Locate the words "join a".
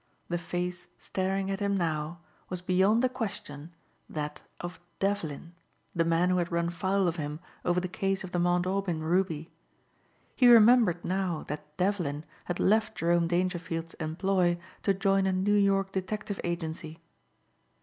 14.95-15.31